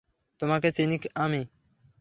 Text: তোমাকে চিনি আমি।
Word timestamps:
তোমাকে 0.39 0.69
চিনি 0.71 0.97
আমি। 1.15 1.41